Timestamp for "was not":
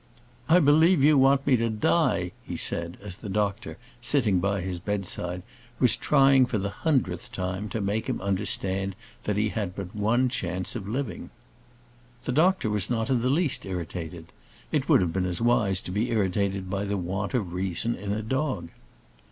12.67-13.09